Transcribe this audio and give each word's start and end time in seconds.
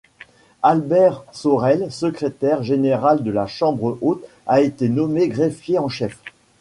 Albert 0.63 1.25
Sorel, 1.31 1.91
secrétaire 1.91 2.63
général 2.63 3.23
de 3.23 3.29
la 3.29 3.45
chambre 3.45 3.99
haute, 4.01 4.23
a 4.47 4.59
été 4.61 4.89
nommé 4.89 5.27
greffier 5.27 5.77
en 5.77 5.89
chef. 5.89 6.17